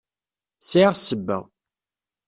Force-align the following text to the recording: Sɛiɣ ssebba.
Sɛiɣ 0.61 0.91
ssebba. 0.95 1.37